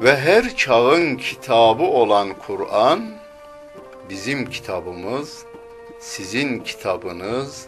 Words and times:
ve 0.00 0.16
her 0.16 0.56
çağın 0.56 1.16
kitabı 1.16 1.82
olan 1.82 2.28
Kur'an, 2.46 3.10
bizim 4.10 4.50
kitabımız, 4.50 5.44
sizin 6.00 6.60
kitabınız 6.60 7.66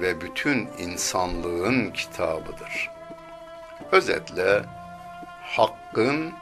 ve 0.00 0.20
bütün 0.20 0.68
insanlığın 0.78 1.90
kitabıdır. 1.90 2.90
Özetle 3.92 4.62
hakkın 5.42 6.32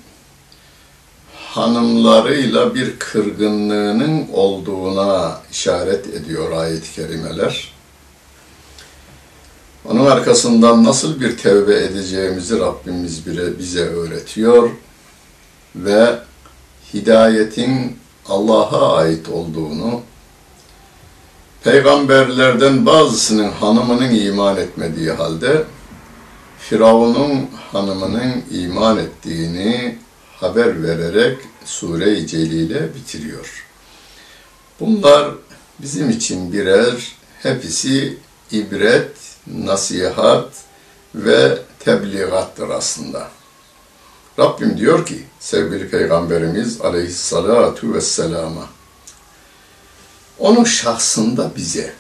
hanımlarıyla 1.36 2.74
bir 2.74 2.98
kırgınlığının 2.98 4.28
olduğuna 4.32 5.40
işaret 5.50 6.06
ediyor 6.06 6.52
ayet-i 6.52 6.92
kerimeler. 6.92 7.72
Onun 9.84 10.06
arkasından 10.06 10.84
nasıl 10.84 11.20
bir 11.20 11.36
tevbe 11.36 11.84
edeceğimizi 11.84 12.58
Rabbimiz 12.58 13.26
bile 13.26 13.58
bize 13.58 13.84
öğretiyor 13.84 14.70
ve 15.76 16.18
hidayetin 16.94 18.03
Allah'a 18.28 18.96
ait 18.96 19.28
olduğunu, 19.28 20.00
peygamberlerden 21.64 22.86
bazısının 22.86 23.50
hanımının 23.50 24.14
iman 24.14 24.56
etmediği 24.56 25.10
halde 25.10 25.64
Firavun'un 26.58 27.50
hanımının 27.72 28.44
iman 28.50 28.98
ettiğini 28.98 29.98
haber 30.36 30.82
vererek 30.82 31.38
Sure-i 31.64 32.26
Celil'e 32.26 32.94
bitiriyor. 32.94 33.66
Bunlar 34.80 35.30
bizim 35.78 36.10
için 36.10 36.52
birer 36.52 37.16
hepsi 37.42 38.18
ibret, 38.52 39.16
nasihat 39.46 40.48
ve 41.14 41.58
tebliğattır 41.78 42.68
aslında. 42.68 43.28
Rabbim 44.38 44.78
diyor 44.78 45.06
ki 45.06 45.24
sevgili 45.40 45.90
Peygamberimiz 45.90 46.80
aleyhissalatu 46.80 47.94
vesselama 47.94 48.66
onun 50.38 50.64
şahsında 50.64 51.50
bize 51.56 51.94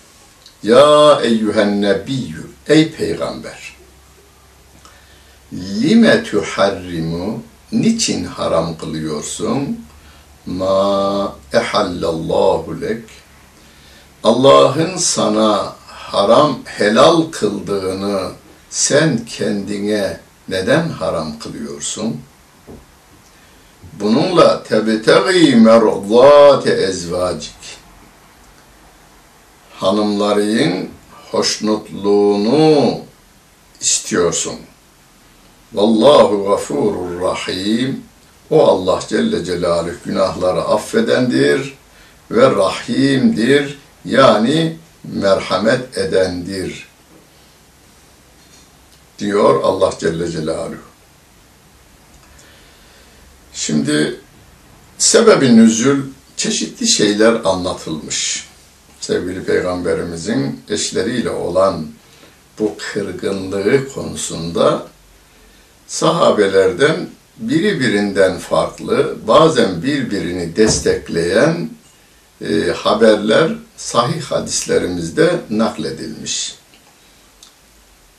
ya 0.62 1.20
eyyühen 1.22 1.82
nebiyyü 1.82 2.46
ey 2.68 2.92
peygamber 2.92 3.74
lime 5.52 6.22
tuharrimu 6.22 7.42
niçin 7.72 8.24
haram 8.24 8.78
kılıyorsun? 8.78 9.80
Ma 10.46 11.36
ehallallahu 11.52 12.80
lek 12.80 13.02
Allah'ın 14.24 14.96
sana 14.96 15.76
haram 15.86 16.58
helal 16.64 17.22
kıldığını 17.22 18.30
sen 18.70 19.26
kendine 19.26 20.20
neden 20.48 20.88
haram 20.88 21.38
kılıyorsun? 21.38 22.20
Bununla 24.00 24.62
tebtegi 24.62 25.56
merzate 25.56 26.70
ezvacik. 26.70 27.54
Hanımların 29.74 30.88
hoşnutluğunu 31.30 32.98
istiyorsun. 33.80 34.54
Vallahu 35.72 36.44
gafurur 36.44 37.20
rahim. 37.20 38.04
O 38.50 38.64
Allah 38.64 39.00
Celle 39.08 39.44
Celaluhu 39.44 39.94
günahları 40.04 40.60
affedendir 40.60 41.74
ve 42.30 42.50
rahimdir. 42.50 43.78
Yani 44.04 44.76
merhamet 45.04 45.98
edendir 45.98 46.93
diyor 49.18 49.62
Allah 49.62 49.94
Celle 50.00 50.30
Celaluhu. 50.30 50.76
Şimdi 53.52 54.20
sebebi 54.98 55.56
nüzül 55.56 56.02
çeşitli 56.36 56.88
şeyler 56.88 57.32
anlatılmış. 57.44 58.48
Sevgili 59.00 59.44
Peygamberimizin 59.44 60.60
eşleriyle 60.68 61.30
olan 61.30 61.86
bu 62.58 62.76
kırgınlığı 62.78 63.88
konusunda 63.94 64.86
sahabelerden 65.86 67.08
biri 67.36 67.80
birinden 67.80 68.38
farklı, 68.38 69.16
bazen 69.28 69.82
birbirini 69.82 70.56
destekleyen 70.56 71.70
e, 72.40 72.70
haberler 72.70 73.52
sahih 73.76 74.22
hadislerimizde 74.22 75.40
nakledilmiş. 75.50 76.54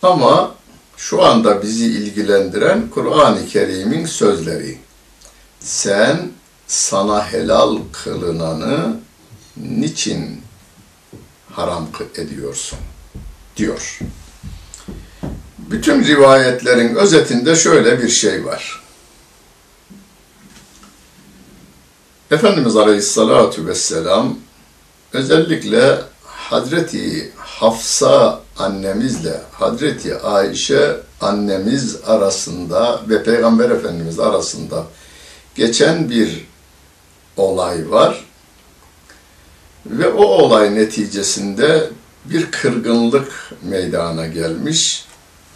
Ama 0.02 0.56
şu 0.98 1.24
anda 1.24 1.64
bizi 1.64 1.86
ilgilendiren 1.86 2.90
Kur'an-ı 2.90 3.48
Kerim'in 3.48 4.06
sözleri. 4.06 4.78
Sen 5.60 6.32
sana 6.68 7.32
helal 7.32 7.78
kılınanı 7.92 8.98
niçin 9.58 10.42
haram 11.52 11.88
ediyorsun? 12.16 12.80
diyor. 13.58 14.00
Bütün 15.58 16.04
rivayetlerin 16.04 16.96
özetinde 16.96 17.56
şöyle 17.56 18.02
bir 18.02 18.10
şey 18.10 18.46
var. 18.46 18.84
Efendimiz 22.32 22.76
Aleyhisselatü 22.76 23.68
Vesselam 23.68 24.38
özellikle 25.14 26.02
Hazreti 26.24 27.32
Hafsa 27.38 28.42
annemizle 28.58 29.42
Hazreti 29.52 30.18
Ayşe 30.18 30.98
annemiz 31.22 31.98
arasında 32.06 33.02
ve 33.10 33.24
Peygamber 33.24 33.70
Efendimiz 33.70 34.20
arasında 34.20 34.84
geçen 35.56 36.10
bir 36.10 36.48
olay 37.38 37.92
var. 37.92 38.26
Ve 39.86 40.10
o 40.10 40.24
olay 40.24 40.76
neticesinde 40.76 41.90
bir 42.26 42.52
kırgınlık 42.52 43.52
meydana 43.64 44.28
gelmiş. 44.28 45.06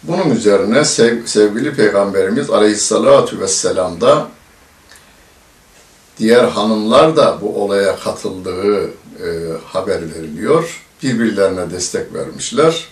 Bunun 0.02 0.30
üzerine 0.30 0.84
sev, 0.84 1.26
sevgili 1.26 1.74
Peygamberimiz 1.74 2.50
Aleyhisselatü 2.50 3.40
Vesselam 3.40 4.00
da 4.00 4.28
diğer 6.18 6.44
hanımlar 6.44 7.16
da 7.16 7.38
bu 7.40 7.62
olaya 7.62 7.96
katıldığı 7.96 8.84
e, 8.86 9.28
haber 9.64 10.14
veriliyor. 10.14 10.86
Birbirlerine 11.02 11.70
destek 11.70 12.14
vermişler. 12.14 12.88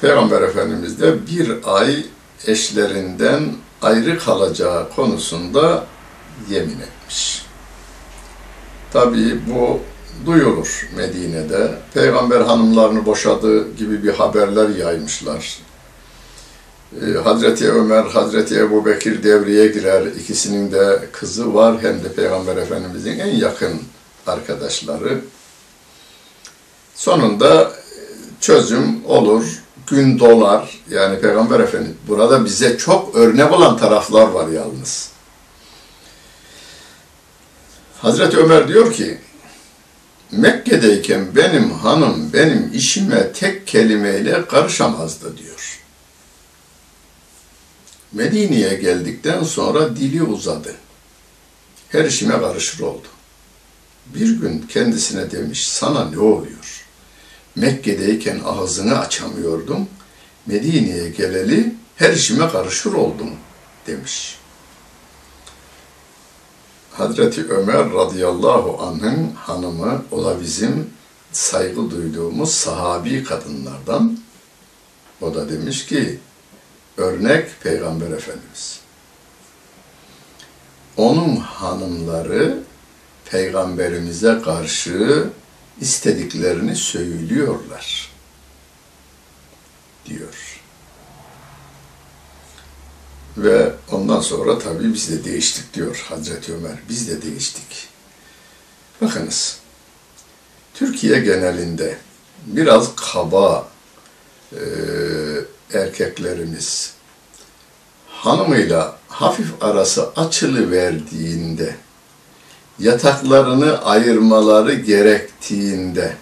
Peygamber 0.00 0.42
Efendimiz 0.42 1.00
de 1.00 1.26
bir 1.26 1.52
ay 1.64 2.06
eşlerinden 2.46 3.52
ayrı 3.82 4.18
kalacağı 4.18 4.90
konusunda 4.90 5.84
yemin 6.50 6.80
etmiş. 6.80 7.46
Tabii 8.92 9.40
bu 9.50 9.80
duyulur 10.26 10.88
Medine'de. 10.96 11.74
Peygamber 11.94 12.40
hanımlarını 12.40 13.06
boşadığı 13.06 13.72
gibi 13.72 14.02
bir 14.02 14.12
haberler 14.12 14.68
yaymışlar. 14.68 15.58
Ee, 17.02 17.18
Hazreti 17.18 17.72
Ömer, 17.72 18.04
Hazreti 18.04 18.58
Ebu 18.58 18.86
Bekir 18.86 19.22
devreye 19.22 19.66
girer. 19.66 20.06
İkisinin 20.06 20.72
de 20.72 21.08
kızı 21.12 21.54
var. 21.54 21.76
Hem 21.82 22.04
de 22.04 22.12
Peygamber 22.12 22.56
Efendimizin 22.56 23.18
en 23.18 23.36
yakın 23.36 23.82
arkadaşları. 24.26 25.20
Sonunda 26.94 27.72
çözüm 28.40 29.04
olur, 29.04 29.62
gün 29.86 30.18
dolar. 30.18 30.80
Yani 30.90 31.20
Peygamber 31.20 31.60
Efendimiz 31.60 31.96
burada 32.08 32.44
bize 32.44 32.78
çok 32.78 33.14
örnek 33.14 33.52
olan 33.52 33.76
taraflar 33.76 34.28
var 34.28 34.48
yalnız. 34.48 35.08
Hazreti 38.02 38.36
Ömer 38.36 38.68
diyor 38.68 38.92
ki, 38.92 39.18
Mekke'deyken 40.30 41.36
benim 41.36 41.70
hanım 41.70 42.32
benim 42.32 42.70
işime 42.74 43.32
tek 43.32 43.66
kelimeyle 43.66 44.46
karışamazdı 44.46 45.38
diyor. 45.38 45.80
Medine'ye 48.12 48.74
geldikten 48.74 49.42
sonra 49.42 49.96
dili 49.96 50.22
uzadı. 50.22 50.74
Her 51.88 52.04
işime 52.04 52.40
karışır 52.40 52.80
oldu. 52.80 53.06
Bir 54.06 54.30
gün 54.40 54.66
kendisine 54.68 55.30
demiş, 55.30 55.68
sana 55.68 56.10
ne 56.10 56.18
oluyor? 56.18 56.83
Mekke'deyken 57.56 58.40
ağzını 58.44 58.98
açamıyordum. 58.98 59.88
Medine'ye 60.46 61.08
geleli 61.08 61.74
her 61.96 62.12
işime 62.12 62.48
karışır 62.48 62.92
oldum 62.92 63.30
demiş. 63.86 64.38
Hazreti 66.92 67.48
Ömer 67.48 67.92
radıyallahu 67.92 68.82
anh'ın 68.82 69.30
hanımı, 69.34 70.04
o 70.10 70.24
da 70.24 70.40
bizim 70.40 70.90
saygı 71.32 71.90
duyduğumuz 71.90 72.54
sahabi 72.54 73.24
kadınlardan. 73.24 74.18
O 75.20 75.34
da 75.34 75.48
demiş 75.48 75.86
ki, 75.86 76.18
örnek 76.96 77.62
Peygamber 77.62 78.10
Efendimiz. 78.10 78.80
Onun 80.96 81.36
hanımları 81.36 82.58
Peygamberimize 83.30 84.40
karşı 84.44 85.30
istediklerini 85.80 86.76
söylüyorlar 86.76 88.10
diyor. 90.06 90.60
Ve 93.36 93.72
ondan 93.92 94.20
sonra 94.20 94.58
tabii 94.58 94.94
biz 94.94 95.10
de 95.10 95.24
değiştik 95.24 95.74
diyor 95.74 96.04
Hazreti 96.08 96.54
Ömer. 96.54 96.78
Biz 96.88 97.08
de 97.08 97.22
değiştik. 97.22 97.88
Bakınız, 99.00 99.58
Türkiye 100.74 101.20
genelinde 101.20 101.98
biraz 102.46 102.96
kaba 102.96 103.68
e, 104.52 104.60
erkeklerimiz 105.72 106.94
hanımıyla 108.08 108.98
hafif 109.08 109.62
arası 109.62 110.10
açılı 110.16 110.70
verdiğinde 110.70 111.76
yataklarını 112.78 113.84
ayırmaları 113.84 114.74
gerektiğinde 114.74 116.16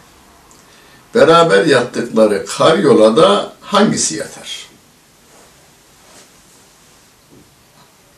beraber 1.15 1.67
yattıkları 1.67 2.47
karyolada 2.47 3.53
hangisi 3.61 4.17
yatar? 4.17 4.69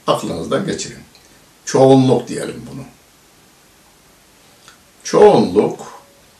Aklınızdan 0.07 0.67
geçirin. 0.67 1.03
Çoğunluk 1.64 2.29
diyelim 2.29 2.62
bunu. 2.73 2.83
Çoğunluk 5.05 5.81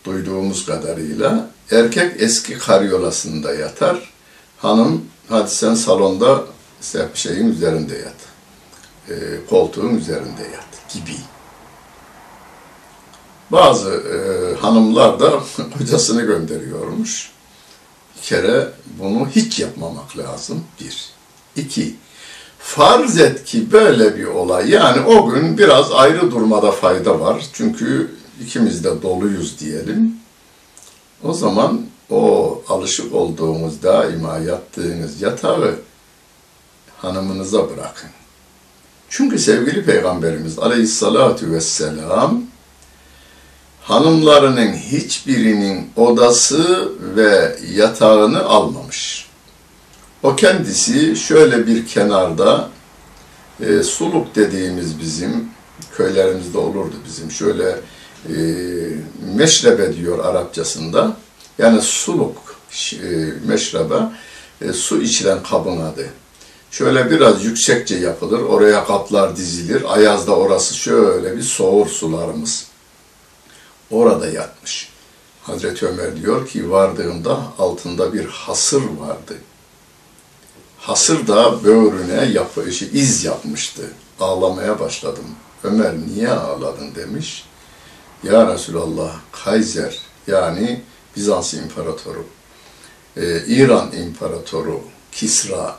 duyduğumuz 0.05 0.67
kadarıyla 0.67 1.51
erkek 1.71 2.23
eski 2.23 2.59
karyolasında 2.59 3.55
yatar. 3.55 4.13
Hanım 4.59 5.05
hadi 5.29 5.51
sen 5.51 5.75
salonda 5.75 6.45
şeyin 7.15 7.53
üzerinde 7.53 7.97
yat. 7.97 8.15
E, 9.09 9.47
koltuğun 9.51 9.97
üzerinde 9.97 10.43
yat 10.43 10.93
gibi. 10.95 11.17
Bazı 13.53 13.91
e, 13.91 14.17
hanımlar 14.57 15.21
da 15.21 15.33
kocasını 15.79 16.23
gönderiyormuş. 16.23 17.31
Bir 18.17 18.23
kere 18.23 18.69
bunu 18.99 19.29
hiç 19.29 19.61
yapmamak 19.61 20.19
lazım. 20.19 20.65
Bir. 20.81 21.09
İki. 21.57 21.97
Farz 22.59 23.19
et 23.19 23.45
ki 23.45 23.73
böyle 23.73 24.17
bir 24.17 24.25
olay. 24.25 24.71
Yani 24.71 25.01
o 25.07 25.31
gün 25.31 25.59
biraz 25.59 25.93
ayrı 25.93 26.31
durmada 26.31 26.71
fayda 26.71 27.21
var. 27.21 27.47
Çünkü 27.53 28.15
ikimiz 28.43 28.85
de 28.85 29.03
doluyuz 29.03 29.61
diyelim. 29.61 30.17
O 31.25 31.33
zaman 31.33 31.87
o 32.11 32.63
alışık 32.69 33.15
olduğumuz 33.15 33.83
daima 33.83 34.39
yattığınız 34.39 35.23
yatağı 35.23 35.75
hanımınıza 36.97 37.71
bırakın. 37.71 38.11
Çünkü 39.09 39.39
sevgili 39.39 39.85
Peygamberimiz 39.85 40.59
aleyhissalatu 40.59 41.51
vesselam 41.51 42.43
hanımlarının 43.85 44.73
hiçbirinin 44.73 45.91
odası 45.97 46.93
ve 47.17 47.57
yatağını 47.75 48.45
almamış. 48.45 49.29
O 50.23 50.37
kendisi 50.37 51.17
şöyle 51.17 51.67
bir 51.67 51.87
kenarda 51.87 52.69
e, 53.61 53.83
suluk 53.83 54.35
dediğimiz 54.35 55.01
bizim 55.01 55.49
köylerimizde 55.97 56.59
olurdu 56.59 56.95
bizim 57.07 57.31
şöyle 57.31 57.69
e, 58.29 58.35
meşrebe 59.35 59.97
diyor 59.97 60.25
Arapçasında 60.25 61.17
yani 61.59 61.83
suluk 61.83 62.37
e, 62.93 63.07
meşrebe 63.47 63.95
e, 64.61 64.73
su 64.73 65.03
içilen 65.03 65.43
kabın 65.43 65.81
adı. 65.81 66.07
Şöyle 66.71 67.11
biraz 67.11 67.45
yüksekçe 67.45 67.97
yapılır. 67.97 68.41
Oraya 68.41 68.85
kaplar 68.85 69.37
dizilir. 69.37 69.95
Ayazda 69.95 70.37
orası 70.37 70.75
şöyle 70.75 71.37
bir 71.37 71.43
soğur 71.43 71.87
sularımız. 71.87 72.74
Orada 73.91 74.29
yatmış. 74.29 74.93
Hazreti 75.43 75.87
Ömer 75.87 76.17
diyor 76.17 76.49
ki 76.49 76.71
vardığımda 76.71 77.43
altında 77.59 78.13
bir 78.13 78.27
hasır 78.27 78.83
vardı. 78.99 79.35
Hasır 80.79 81.27
da 81.27 81.65
böğrüne 81.65 82.25
yapı, 82.25 82.73
şey, 82.73 82.89
iz 82.93 83.25
yapmıştı. 83.25 83.91
Ağlamaya 84.21 84.81
başladım. 84.81 85.25
Ömer 85.65 85.95
niye 85.99 86.31
ağladın 86.31 86.95
demiş. 86.95 87.45
Ya 88.23 88.55
Resulallah 88.55 89.13
Kaiser 89.33 89.99
yani 90.27 90.83
Bizans 91.17 91.55
İmparatoru 91.55 92.27
e, 93.17 93.47
İran 93.47 93.93
İmparatoru 93.93 94.81
Kisra 95.13 95.77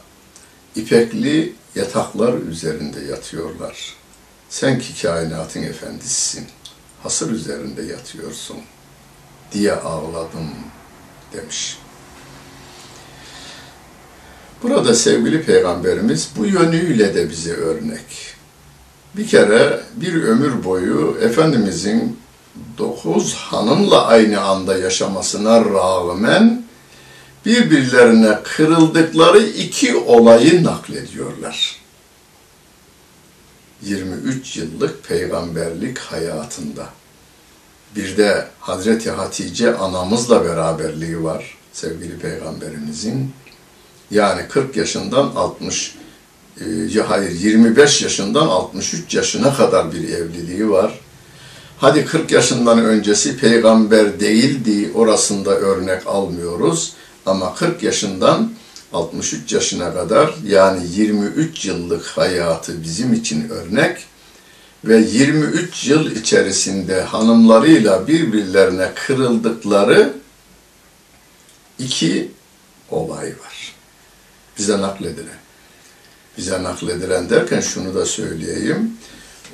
ipekli 0.76 1.56
yataklar 1.76 2.34
üzerinde 2.34 3.00
yatıyorlar. 3.00 3.96
Sen 4.50 4.80
ki 4.80 5.02
kainatın 5.02 5.64
efendisisin, 5.64 6.48
hasır 7.06 7.32
üzerinde 7.32 7.82
yatıyorsun 7.82 8.58
diye 9.52 9.74
ağladım 9.74 10.50
demiş. 11.34 11.78
Burada 14.64 14.96
sevgili 14.96 15.44
peygamberimiz 15.44 16.30
bu 16.38 16.46
yönüyle 16.46 17.16
de 17.16 17.30
bize 17.30 17.54
örnek. 17.54 18.36
Bir 19.18 19.28
kere 19.28 19.82
bir 19.96 20.24
ömür 20.24 20.64
boyu 20.64 21.18
Efendimizin 21.22 22.20
dokuz 22.78 23.34
hanımla 23.34 24.06
aynı 24.06 24.42
anda 24.42 24.78
yaşamasına 24.78 25.66
rağmen 25.66 26.64
birbirlerine 27.46 28.40
kırıldıkları 28.44 29.40
iki 29.40 29.96
olayı 29.96 30.64
naklediyorlar. 30.64 31.85
23 33.82 34.58
yıllık 34.58 35.04
peygamberlik 35.04 35.98
hayatında. 35.98 36.90
Bir 37.96 38.18
de 38.18 38.48
Hazreti 38.60 39.12
Hatice 39.12 39.76
anamızla 39.76 40.46
beraberliği 40.46 41.24
var 41.24 41.58
sevgili 41.74 42.18
peygamberimizin. 42.18 43.32
Yani 44.12 44.42
40 44.50 44.78
yaşından 44.78 45.28
60 45.36 45.96
e, 46.96 47.00
hayır 47.00 47.32
25 47.32 48.02
yaşından 48.02 48.48
63 48.48 49.16
yaşına 49.16 49.54
kadar 49.54 49.92
bir 49.92 50.10
evliliği 50.10 50.70
var. 50.70 51.00
Hadi 51.78 52.06
40 52.06 52.32
yaşından 52.32 52.86
öncesi 52.86 53.38
peygamber 53.38 54.20
değildi, 54.20 54.92
orasında 54.96 55.56
örnek 55.56 56.08
almıyoruz. 56.08 56.94
Ama 57.26 57.56
40 57.56 57.84
yaşından 57.84 58.52
63 58.96 59.54
yaşına 59.54 59.94
kadar 59.94 60.36
yani 60.48 60.88
23 60.96 61.66
yıllık 61.66 62.06
hayatı 62.06 62.84
bizim 62.84 63.14
için 63.14 63.50
örnek 63.50 64.06
ve 64.86 64.98
23 64.98 65.88
yıl 65.88 66.12
içerisinde 66.12 67.02
hanımlarıyla 67.02 68.08
birbirlerine 68.08 68.92
kırıldıkları 68.96 70.14
iki 71.80 72.32
olay 72.92 73.28
var. 73.28 73.76
Bize 74.58 74.82
nakledilen. 74.82 75.40
Bize 76.38 76.64
nakledilen 76.64 77.30
derken 77.30 77.62
şunu 77.62 77.96
da 77.96 78.06
söyleyeyim. 78.06 78.98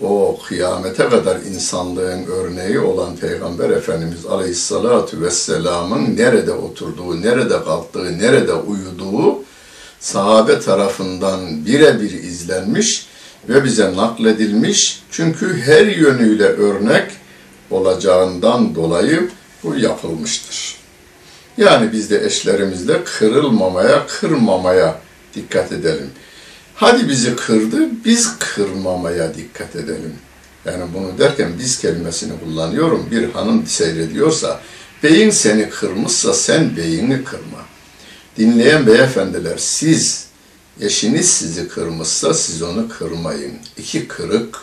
O 0.02 0.40
kıyamete 0.48 1.10
kadar 1.10 1.36
insanlığın 1.36 2.26
örneği 2.26 2.80
olan 2.80 3.16
Peygamber 3.16 3.70
Efendimiz 3.70 4.26
Aleyhisselatü 4.26 5.22
Vesselam'ın 5.22 6.18
nerede 6.18 6.52
oturduğu, 6.52 7.22
nerede 7.22 7.64
kalktığı, 7.64 8.20
nerede 8.20 8.54
uyuduğu 8.54 9.44
sahabe 10.00 10.60
tarafından 10.60 11.66
birebir 11.66 12.12
izlenmiş 12.12 13.06
ve 13.50 13.64
bize 13.64 13.96
nakledilmiş. 13.96 15.04
Çünkü 15.12 15.62
her 15.62 15.86
yönüyle 15.86 16.46
örnek 16.46 17.12
olacağından 17.72 18.76
dolayı 18.76 19.30
bu 19.64 19.76
yapılmıştır. 19.76 20.76
Yani 21.58 21.92
biz 21.92 22.10
de 22.10 22.26
eşlerimizle 22.26 23.04
kırılmamaya, 23.04 24.08
kırmamaya 24.08 25.00
dikkat 25.36 25.72
edelim. 25.72 26.10
Hadi 26.82 27.10
bizi 27.10 27.36
kırdı, 27.36 27.90
biz 28.06 28.40
kırmamaya 28.40 29.36
dikkat 29.36 29.76
edelim. 29.76 30.16
Yani 30.66 30.84
bunu 30.94 31.20
derken 31.20 31.52
biz 31.60 31.80
kelimesini 31.80 32.40
kullanıyorum. 32.40 33.08
Bir 33.12 33.30
hanım 33.30 33.68
seyrediyorsa, 33.68 34.62
beyin 35.04 35.30
seni 35.30 35.70
kırmışsa 35.70 36.34
sen 36.34 36.78
beyini 36.78 37.24
kırma. 37.24 37.66
Dinleyen 38.38 38.88
beyefendiler 38.88 39.58
siz, 39.58 40.26
eşiniz 40.80 41.30
sizi 41.30 41.68
kırmışsa 41.68 42.34
siz 42.34 42.62
onu 42.62 42.90
kırmayın. 42.90 43.54
İki 43.78 44.08
kırık 44.08 44.60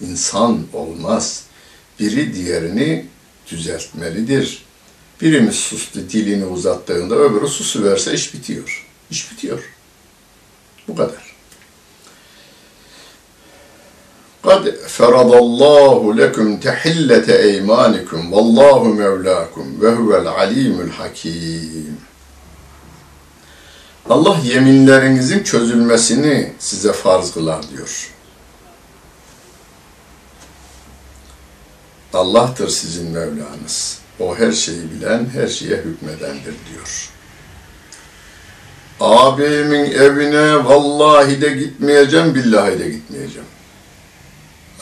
insan 0.00 0.66
olmaz. 0.72 1.42
Biri 2.00 2.34
diğerini 2.34 3.06
düzeltmelidir. 3.50 4.64
Birimiz 5.20 5.56
sustu, 5.56 6.00
dilini 6.10 6.46
uzattığında 6.46 7.14
öbürü 7.14 7.48
susu 7.48 7.84
verse 7.84 8.14
iş 8.14 8.34
bitiyor. 8.34 8.86
İş 9.10 9.32
bitiyor. 9.32 9.62
Bu 10.88 10.96
kadar. 10.96 11.27
قَدْ 14.47 14.63
فَرَضَ 14.97 15.31
اللّٰهُ 15.45 15.99
لَكُمْ 16.21 16.47
تَحِلَّةَ 16.65 17.27
اَيْمَانِكُمْ 17.47 18.21
وَاللّٰهُ 18.33 18.81
مَوْلَاكُمْ 19.03 19.65
وَهُوَ 19.81 20.09
الْعَلِيمُ 20.21 20.75
الْحَكِيمُ 20.87 21.95
Allah 24.09 24.37
yeminlerinizin 24.43 25.43
çözülmesini 25.43 26.53
size 26.59 26.93
farz 26.93 27.33
kılar 27.33 27.69
diyor. 27.69 28.09
Allah'tır 32.13 32.69
sizin 32.69 33.11
Mevlanız. 33.11 33.99
O 34.19 34.37
her 34.37 34.51
şeyi 34.51 34.91
bilen, 34.91 35.29
her 35.33 35.47
şeye 35.47 35.77
hükmedendir 35.77 36.53
diyor. 36.71 37.09
Ağabeyimin 38.99 39.91
evine 39.91 40.65
vallahi 40.65 41.41
de 41.41 41.49
gitmeyeceğim, 41.49 42.35
billahi 42.35 42.79
de 42.79 42.89
gitmeyeceğim. 42.89 43.47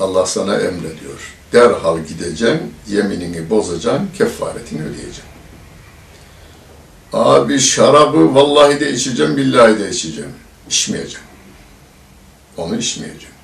Allah 0.00 0.26
sana 0.26 0.54
emrediyor. 0.54 1.34
Derhal 1.52 1.98
gideceksin, 1.98 2.74
yeminini 2.88 3.50
bozacaksın, 3.50 4.08
kefaretini 4.18 4.82
ödeyeceksin. 4.82 5.24
Abi 7.12 7.60
şarabı 7.60 8.34
vallahi 8.34 8.80
de 8.80 8.92
içeceğim, 8.92 9.36
billahi 9.36 9.78
de 9.78 9.90
içeceğim. 9.90 10.32
İçmeyeceğim. 10.70 11.26
Onu 12.56 12.76
içmeyeceğim. 12.76 13.34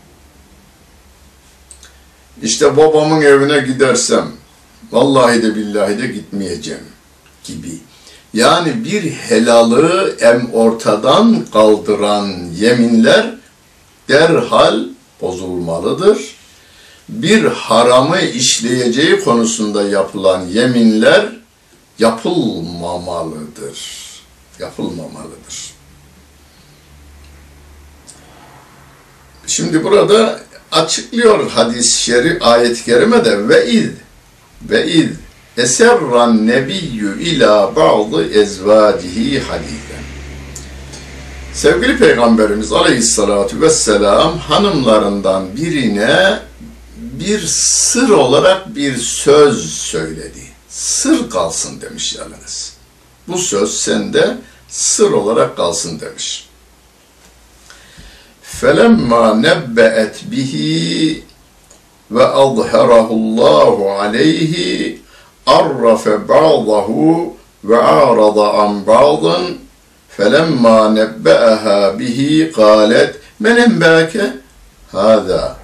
İşte 2.42 2.76
babamın 2.76 3.22
evine 3.22 3.58
gidersem, 3.58 4.28
vallahi 4.92 5.42
de 5.42 5.54
billahi 5.54 5.98
de 5.98 6.06
gitmeyeceğim 6.06 6.84
gibi. 7.44 7.78
Yani 8.34 8.84
bir 8.84 9.10
helalı 9.10 10.16
em 10.20 10.50
ortadan 10.52 11.46
kaldıran 11.52 12.28
yeminler 12.56 13.34
derhal 14.08 14.84
bozulmalıdır. 15.20 16.31
Bir 17.12 17.44
haramı 17.44 18.20
işleyeceği 18.20 19.20
konusunda 19.20 19.82
yapılan 19.82 20.40
yeminler 20.40 21.26
yapılmamalıdır. 21.98 23.78
Yapılmamalıdır. 24.58 25.72
Şimdi 29.46 29.84
burada 29.84 30.40
açıklıyor 30.72 31.50
hadis-i 31.50 32.02
şerif 32.02 32.42
ayet-i 32.42 32.84
kerimede 32.84 33.48
ve 33.48 33.70
iz 33.70 33.90
ve 34.62 34.92
iz 34.92 35.10
eserran 35.56 36.46
nebiyyü 36.46 37.22
ila 37.22 37.76
ba'dı 37.76 38.32
ezvacihi 38.32 39.40
hadiden. 39.40 40.02
Sevgili 41.54 41.98
Peygamberimiz 41.98 42.72
Aleyhisselatü 42.72 43.60
Vesselam 43.60 44.38
hanımlarından 44.38 45.56
birine 45.56 46.38
bir 47.21 47.39
sır 47.47 48.09
olarak 48.09 48.75
bir 48.75 48.97
söz 48.97 49.73
söyledi. 49.73 50.43
Sır 50.69 51.29
kalsın 51.29 51.81
demiş 51.81 52.15
yalnız. 52.15 52.73
Bu 53.27 53.37
söz 53.37 53.79
sende 53.79 54.37
sır 54.67 55.11
olarak 55.11 55.57
kalsın 55.57 55.99
demiş. 55.99 56.47
فَلَمَّا 58.61 59.23
نَبَّأَتْ 59.47 60.15
بِهِ 60.31 60.53
وَأَظْهَرَهُ 62.15 63.07
اللّٰهُ 63.19 63.75
عَلَيْهِ 63.99 64.53
عَرَّفَ 65.47 66.05
بَعْضَهُ 66.31 66.89
وَعَارَضَ 67.69 68.37
عَنْ 68.57 68.71
بَعْضٍ 68.91 69.23
فَلَمَّا 70.17 70.77
نَبَّأَهَا 70.99 71.79
بِهِ 71.99 72.19
قَالَتْ 72.59 73.11
مَنْ 73.43 73.55
اَنْبَاكَ 73.67 74.13
هَذَا 74.93 75.60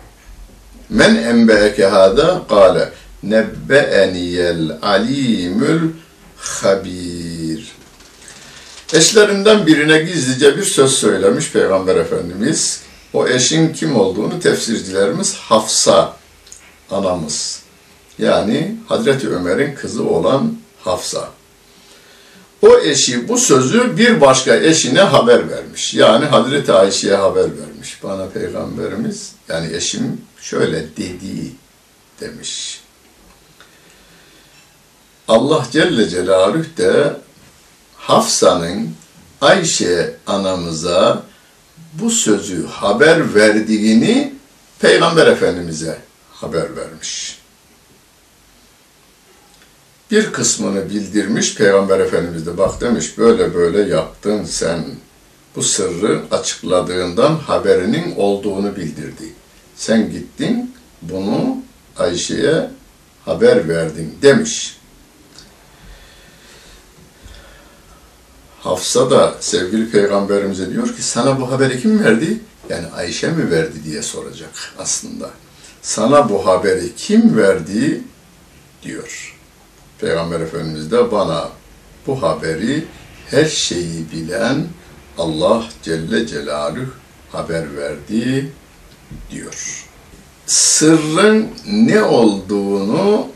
Men 0.91 1.17
enbe'eke 1.17 1.87
hâdâ 1.87 2.43
kâle 2.49 2.93
nebbe'eniyel 3.23 4.79
alimül 4.83 5.91
habir. 6.37 7.73
Eşlerinden 8.93 9.67
birine 9.67 9.99
gizlice 9.99 10.57
bir 10.57 10.65
söz 10.65 10.93
söylemiş 10.93 11.53
Peygamber 11.53 11.97
Efendimiz. 11.97 12.81
O 13.13 13.29
eşin 13.29 13.73
kim 13.73 13.97
olduğunu 13.97 14.41
tefsircilerimiz 14.41 15.35
Hafsa 15.35 16.17
anamız. 16.91 17.63
Yani 18.19 18.77
Hazreti 18.89 19.29
Ömer'in 19.29 19.75
kızı 19.75 20.05
olan 20.05 20.55
Hafsa. 20.85 21.29
O 22.63 22.79
eşi 22.79 23.29
bu 23.29 23.39
sözü 23.39 23.97
bir 23.97 24.21
başka 24.21 24.57
eşine 24.57 25.01
haber 25.01 25.51
vermiş. 25.51 25.95
Yani 25.95 26.25
Hazreti 26.25 26.73
Ayşe'ye 26.73 27.15
haber 27.15 27.43
vermiş. 27.43 28.03
Bana 28.03 28.29
Peygamberimiz 28.29 29.33
yani 29.49 29.77
eşim 29.77 30.21
şöyle 30.41 30.97
dedi 30.97 31.53
demiş. 32.21 32.81
Allah 35.29 35.67
Celle 35.73 36.09
Celaluhu 36.09 36.65
de 36.77 37.17
Hafsa'nın 37.97 38.91
Ayşe 39.41 40.17
anamıza 40.27 41.23
bu 41.93 42.11
sözü 42.11 42.67
haber 42.67 43.35
verdiğini 43.35 44.35
Peygamber 44.81 45.27
Efendimiz'e 45.27 45.99
haber 46.31 46.77
vermiş. 46.77 47.38
Bir 50.11 50.33
kısmını 50.33 50.91
bildirmiş 50.91 51.55
Peygamber 51.55 52.01
Efendimiz 52.01 52.47
de 52.47 52.59
bak 52.59 52.81
demiş 52.81 53.19
böyle 53.19 53.55
böyle 53.55 53.95
yaptın 53.95 54.45
sen 54.45 54.85
bu 55.57 55.63
sırrı 55.63 56.23
açıkladığından 56.31 57.37
haberinin 57.37 58.17
olduğunu 58.17 58.77
bildirdi. 58.77 59.33
Sen 59.77 60.11
gittin 60.11 60.75
bunu 61.03 61.57
Ayşe'ye 61.99 62.71
haber 63.25 63.69
verdin 63.69 64.19
demiş. 64.23 64.79
Hafsa 68.61 69.11
da 69.11 69.35
sevgili 69.41 69.91
peygamberimize 69.91 70.71
diyor 70.71 70.97
ki 70.97 71.03
sana 71.03 71.41
bu 71.41 71.51
haberi 71.51 71.83
kim 71.83 72.05
verdi? 72.05 72.41
Yani 72.69 72.87
Ayşe 72.87 73.29
mi 73.29 73.51
verdi 73.51 73.85
diye 73.85 74.03
soracak 74.03 74.51
aslında. 74.79 75.31
Sana 75.83 76.29
bu 76.29 76.47
haberi 76.47 76.95
kim 76.97 77.37
verdi 77.37 78.01
diyor. 78.83 79.38
Peygamber 80.01 80.41
Efendimiz 80.41 80.91
de 80.91 81.13
bana 81.13 81.49
bu 82.07 82.23
haberi 82.23 82.85
her 83.31 83.45
şeyi 83.45 84.13
bilen 84.13 84.67
Allah 85.19 85.65
Celle 85.83 86.27
Celaluhu 86.27 86.91
haber 87.33 87.77
verdi 87.77 88.53
diyor. 89.31 89.85
Sırrın 90.47 91.49
ne 91.67 92.03
olduğunu 92.03 93.29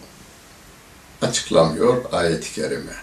açıklamıyor 1.22 2.04
ayet-i 2.12 2.54
kerime. 2.54 2.96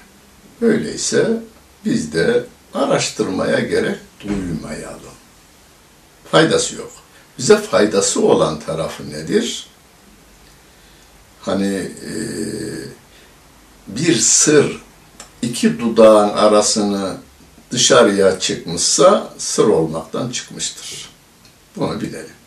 Öyleyse 0.61 1.43
biz 1.85 2.13
de 2.13 2.43
araştırmaya 2.73 3.59
gerek 3.59 3.97
duymayalım. 4.19 4.99
Faydası 6.31 6.75
yok. 6.75 6.91
Bize 7.37 7.57
faydası 7.57 8.21
olan 8.21 8.59
tarafı 8.59 9.09
nedir? 9.09 9.67
Hani 11.41 11.75
e, 11.75 12.13
bir 13.95 14.15
sır 14.15 14.81
iki 15.41 15.79
dudağın 15.79 16.29
arasını 16.29 17.17
dışarıya 17.71 18.39
çıkmışsa 18.39 19.33
sır 19.37 19.67
olmaktan 19.67 20.29
çıkmıştır. 20.29 21.09
Bunu 21.75 22.01
bilelim. 22.01 22.39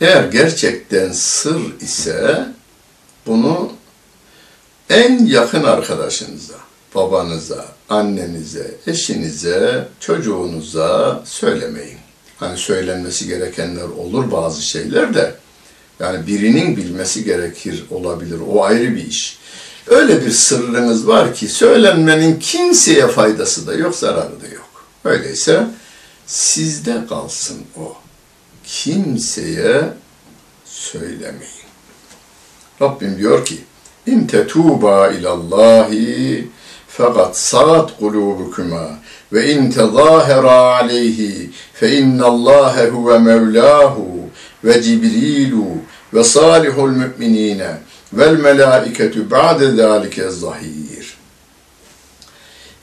Eğer 0.00 0.24
gerçekten 0.24 1.12
sır 1.12 1.80
ise 1.80 2.46
bunu 3.26 3.72
en 4.90 5.26
yakın 5.26 5.64
arkadaşınıza, 5.64 6.54
babanıza, 6.94 7.66
annenize, 7.88 8.74
eşinize, 8.86 9.88
çocuğunuza 10.00 11.22
söylemeyin. 11.24 11.98
Hani 12.36 12.58
söylenmesi 12.58 13.26
gerekenler 13.26 13.82
olur 13.82 14.32
bazı 14.32 14.62
şeyler 14.62 15.14
de. 15.14 15.34
Yani 16.00 16.26
birinin 16.26 16.76
bilmesi 16.76 17.24
gerekir 17.24 17.84
olabilir. 17.90 18.38
O 18.48 18.64
ayrı 18.64 18.94
bir 18.94 19.06
iş. 19.06 19.38
Öyle 19.86 20.26
bir 20.26 20.30
sırrınız 20.30 21.08
var 21.08 21.34
ki 21.34 21.48
söylenmenin 21.48 22.38
kimseye 22.38 23.08
faydası 23.08 23.66
da 23.66 23.74
yok, 23.74 23.94
zararı 23.94 24.42
da 24.42 24.54
yok. 24.54 24.86
Öyleyse 25.04 25.66
sizde 26.26 27.06
kalsın 27.08 27.58
o. 27.76 27.96
Kimseye 28.64 29.82
söylemeyin. 30.64 31.64
Rabbim 32.82 33.18
diyor 33.18 33.44
ki 33.44 33.58
İn 34.06 34.26
tetuba 34.26 35.08
ilallahi 35.08 36.48
fakat 36.88 37.38
sagat 37.38 37.98
kulubukuma 37.98 38.98
ve 39.32 39.52
in 39.52 39.70
tezahara 39.70 40.52
aleyhi 40.52 41.50
fe 41.74 41.98
innallâhe 41.98 42.88
huve 42.88 43.18
mevlâhu 43.18 44.06
ve 44.64 44.82
cibrilu 44.82 45.64
ve 46.14 46.24
vel 48.16 48.36
melâiketu 48.36 49.30
ba'de 49.30 49.70
zâlike 49.70 50.30
zahir. 50.30 51.16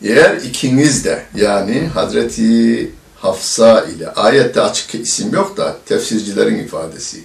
Eğer 0.04 0.36
ikiniz 0.36 1.06
de 1.06 1.26
yani 1.36 1.88
Hazreti 1.94 2.92
Hafsa 3.16 3.82
ile 3.82 4.10
ayette 4.12 4.62
açık 4.62 4.96
isim 4.96 5.34
yok 5.34 5.58
da 5.58 5.78
tefsircilerin 5.86 6.60
ifadesi. 6.60 7.24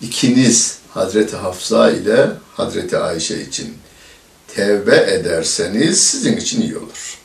İkiniz 0.00 0.78
Hazreti 0.90 1.36
Hafsa 1.36 1.90
ile 1.90 2.30
Hazreti 2.54 2.98
Ayşe 2.98 3.42
için 3.42 3.74
tevbe 4.54 4.96
ederseniz 4.96 6.04
sizin 6.04 6.36
için 6.36 6.62
iyi 6.62 6.76
olur. 6.76 7.18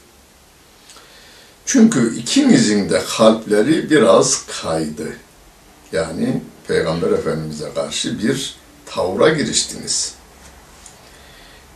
Çünkü 1.66 2.18
ikinizin 2.18 2.90
de 2.90 3.02
kalpleri 3.18 3.90
biraz 3.90 4.42
kaydı. 4.62 5.08
Yani 5.92 6.42
Peygamber 6.68 7.12
Efendimiz'e 7.12 7.74
karşı 7.74 8.20
bir 8.20 8.56
tavra 8.86 9.30
giriştiniz. 9.30 10.14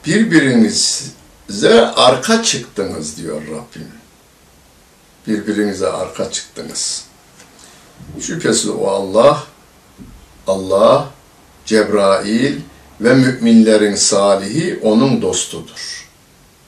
Birbirinize 0.05 1.85
arka 1.95 2.43
çıktınız 2.43 3.17
diyor 3.17 3.41
Rabbim. 3.41 3.91
Birbirinize 5.27 5.87
arka 5.87 6.31
çıktınız. 6.31 7.05
Şüphesiz 8.19 8.69
o 8.69 8.87
Allah, 8.87 9.43
Allah, 10.47 11.09
Cebrail 11.65 12.55
ve 13.01 13.13
müminlerin 13.13 13.95
salihi 13.95 14.79
onun 14.83 15.21
dostudur. 15.21 16.09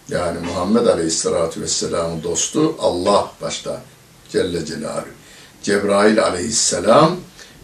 Yani 0.10 0.40
Muhammed 0.40 0.86
Aleyhisselatü 0.86 1.62
Vesselam'ın 1.62 2.24
dostu 2.24 2.76
Allah 2.80 3.32
başta 3.42 3.82
Celle 4.30 4.66
Celaluhu. 4.66 5.08
Cebrail 5.64 6.24
Aleyhisselam 6.24 7.16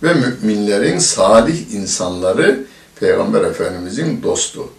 ve 0.03 0.13
müminlerin 0.13 0.99
salih 0.99 1.71
insanları 1.71 2.66
Peygamber 2.99 3.43
Efendimizin 3.43 4.23
dostu. 4.23 4.69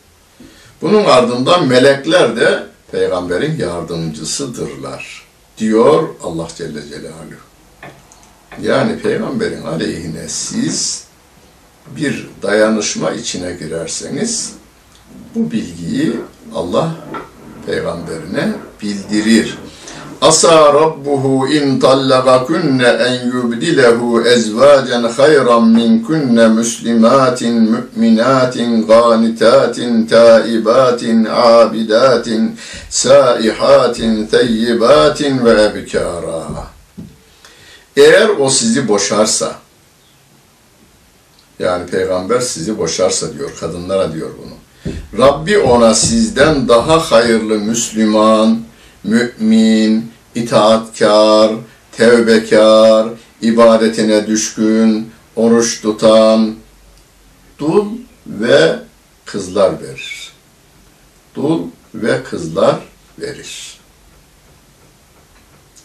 Bunun 0.82 1.04
ardından 1.04 1.66
melekler 1.68 2.36
de 2.36 2.64
peygamberin 2.92 3.58
yardımcısıdırlar 3.58 5.26
diyor 5.58 6.08
Allah 6.22 6.48
Celle 6.56 6.82
Celaluhu. 6.82 7.48
Yani 8.62 8.98
peygamberin 8.98 9.62
aleyhine 9.62 10.28
siz 10.28 11.04
bir 11.96 12.28
dayanışma 12.42 13.10
içine 13.10 13.52
girerseniz 13.52 14.52
bu 15.34 15.50
bilgiyi 15.50 16.12
Allah 16.54 16.96
peygamberine 17.66 18.52
bildirir. 18.82 19.58
Asa 20.20 20.72
rabbuhu 20.72 21.46
in 21.46 21.78
tallaqakunne 21.80 22.88
en 22.88 23.30
yubdilehu 23.30 24.20
ezvacen 24.26 25.04
hayran 25.04 25.68
minkunne 25.68 26.48
muslimatin 26.48 27.70
mu'minatin 27.70 28.82
qanitatin 28.86 30.06
taibatin 30.06 31.24
abidatin 31.24 32.56
saihatin 32.90 34.26
teyyibatin 34.26 35.44
ve 35.44 35.62
ebkara. 35.62 36.66
Eğer 37.96 38.28
o 38.28 38.50
sizi 38.50 38.88
boşarsa, 38.88 39.52
yani 41.58 41.86
peygamber 41.86 42.40
sizi 42.40 42.78
boşarsa 42.78 43.34
diyor, 43.34 43.50
kadınlara 43.60 44.12
diyor 44.12 44.30
bunu. 44.38 44.54
Rabbi 45.22 45.58
ona 45.58 45.94
sizden 45.94 46.68
daha 46.68 46.98
hayırlı 46.98 47.58
Müslüman, 47.58 48.67
mümin, 49.04 50.12
itaatkar, 50.34 51.52
tevbekar, 51.92 53.08
ibadetine 53.42 54.26
düşkün, 54.26 55.10
oruç 55.36 55.82
tutan, 55.82 56.54
dul 57.58 57.86
ve 58.26 58.78
kızlar 59.24 59.82
verir. 59.82 60.32
Dul 61.34 61.66
ve 61.94 62.22
kızlar 62.22 62.78
verir. 63.18 63.78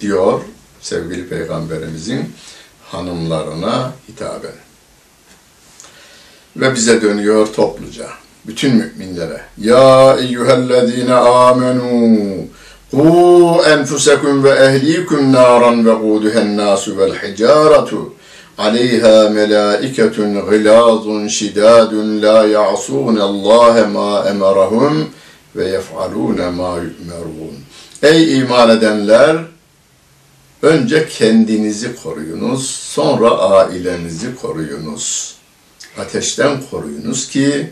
Diyor 0.02 0.41
sevgili 0.82 1.30
peygamberimizin 1.30 2.34
hanımlarına 2.84 3.93
hitaben. 4.10 4.56
Ve 6.56 6.76
bize 6.76 7.02
dönüyor 7.02 7.47
topluca. 7.54 8.10
Bütün 8.47 8.76
müminlere. 8.76 9.41
Ya 9.58 10.17
eyyühellezine 10.19 11.13
amenu 11.13 12.45
قوا 12.92 13.75
أنفسكم 13.75 14.44
وأهليكم 14.44 15.33
نارا 15.33 15.71
وقودها 15.87 16.42
الناس 16.42 16.88
والحجارة 16.88 18.12
عليها 18.59 19.29
ملائكة 19.29 20.40
غلاظ 20.40 21.27
شداد 21.27 21.94
لا 21.94 22.44
يعصون 22.44 23.21
الله 23.21 23.87
ما 23.87 24.31
أمرهم 24.31 25.09
ويفعلون 25.57 26.49
ما 26.49 26.73
يؤمرون 26.87 27.64
Ey 28.03 28.38
iman 28.38 28.71
edenler! 28.71 29.37
Önce 30.62 31.09
kendinizi 31.09 31.97
koruyunuz, 32.03 32.71
sonra 32.71 33.31
ailenizi 33.31 34.37
koruyunuz. 34.37 35.35
Ateşten 35.99 36.61
koruyunuz 36.71 37.29
ki 37.29 37.71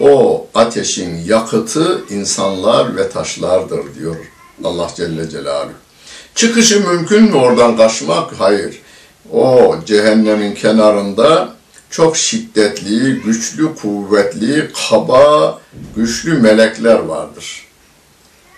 o 0.00 0.46
ateşin 0.54 1.24
yakıtı 1.24 2.00
insanlar 2.10 2.96
ve 2.96 3.10
taşlardır 3.10 3.94
diyor 3.98 4.16
Allah 4.63 4.91
Celle 4.95 5.29
Celaluhu. 5.29 5.73
Çıkışı 6.35 6.87
mümkün 6.87 7.23
mü 7.23 7.35
oradan 7.35 7.77
kaçmak? 7.77 8.33
Hayır. 8.39 8.81
O 9.31 9.75
cehennemin 9.85 10.55
kenarında 10.55 11.53
çok 11.89 12.17
şiddetli, 12.17 13.21
güçlü, 13.21 13.75
kuvvetli, 13.75 14.71
kaba, 14.89 15.59
güçlü 15.95 16.33
melekler 16.33 16.99
vardır. 16.99 17.67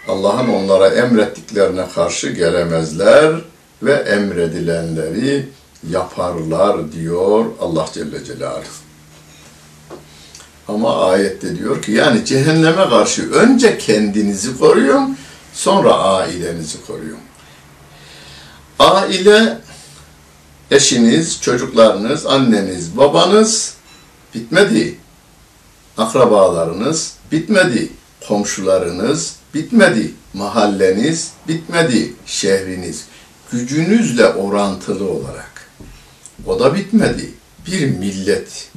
Allah'ın 0.08 0.48
onlara 0.48 0.88
emrettiklerine 0.88 1.86
karşı 1.96 2.30
gelemezler 2.30 3.36
ve 3.84 3.94
emredilenleri 3.94 5.50
yaparlar 5.90 6.92
diyor 6.92 7.46
Allah 7.62 7.86
Celle 7.94 8.24
Celaluhu. 8.26 8.84
Ama 10.68 11.10
ayette 11.10 11.58
diyor 11.58 11.82
ki 11.82 11.92
yani 11.92 12.26
cehenneme 12.26 12.90
karşı 12.90 13.32
önce 13.32 13.78
kendinizi 13.78 14.60
koruyun, 14.60 15.18
sonra 15.54 15.94
ailenizi 15.94 16.86
koruyun. 16.86 17.20
Aile 18.80 19.58
eşiniz, 20.72 21.42
çocuklarınız, 21.42 22.26
anneniz, 22.26 22.98
babanız 22.98 23.74
bitmedi. 24.36 24.98
Akrabalarınız 25.98 27.14
bitmedi. 27.32 27.90
Komşularınız 28.28 29.36
bitmedi. 29.54 30.14
Mahalleniz 30.34 31.32
bitmedi. 31.48 32.14
Şehriniz 32.26 33.06
gücünüzle 33.52 34.26
orantılı 34.26 35.10
olarak. 35.10 35.70
O 36.46 36.60
da 36.60 36.76
bitmedi. 36.76 37.32
Bir 37.68 37.86
millet 37.86 38.70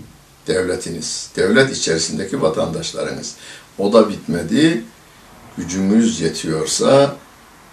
devletiniz, 0.46 1.30
devlet 1.36 1.76
içerisindeki 1.76 2.42
vatandaşlarınız. 2.42 3.34
O 3.78 3.92
da 3.92 4.08
bitmedi. 4.08 4.84
Gücümüz 5.58 6.20
yetiyorsa 6.20 7.16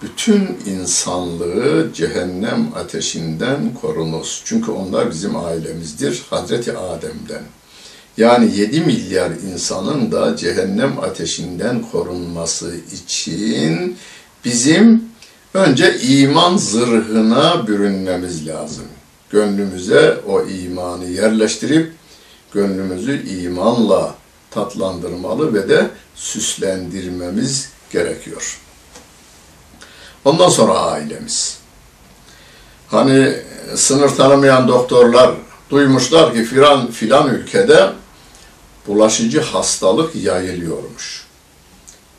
bütün 0.01 0.57
insanlığı 0.65 1.93
cehennem 1.93 2.67
ateşinden 2.75 3.73
korunuz. 3.81 4.41
Çünkü 4.45 4.71
onlar 4.71 5.11
bizim 5.11 5.35
ailemizdir 5.35 6.23
Hazreti 6.29 6.77
Adem'den. 6.77 7.43
Yani 8.17 8.57
7 8.57 8.81
milyar 8.81 9.31
insanın 9.31 10.11
da 10.11 10.35
cehennem 10.35 10.99
ateşinden 10.99 11.81
korunması 11.91 12.75
için 12.75 13.97
bizim 14.45 15.03
önce 15.53 15.99
iman 15.99 16.57
zırhına 16.57 17.67
bürünmemiz 17.67 18.47
lazım. 18.47 18.85
Gönlümüze 19.29 20.17
o 20.27 20.41
imanı 20.45 21.05
yerleştirip 21.05 21.91
gönlümüzü 22.53 23.27
imanla 23.27 24.15
tatlandırmalı 24.51 25.53
ve 25.53 25.69
de 25.69 25.89
süslendirmemiz 26.15 27.72
gerekiyor. 27.93 28.59
Ondan 30.25 30.49
sonra 30.49 30.73
ailemiz. 30.73 31.57
Hani 32.87 33.33
sınır 33.75 34.09
tanımayan 34.09 34.67
doktorlar 34.67 35.31
duymuşlar 35.69 36.33
ki 36.33 36.43
filan 36.43 36.91
filan 36.91 37.35
ülkede 37.35 37.89
bulaşıcı 38.87 39.41
hastalık 39.41 40.15
yayılıyormuş. 40.15 41.23